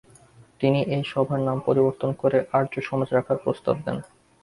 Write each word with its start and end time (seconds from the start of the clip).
তিনি 0.61 0.79
এই 0.95 1.03
সভার 1.11 1.39
নাম 1.47 1.57
পরিবর্তন 1.67 2.09
করে 2.21 2.37
আর্যসমাজ 2.57 3.09
রাখার 3.11 3.37
প্রস্তাব 3.43 3.75
দেন। 3.85 3.97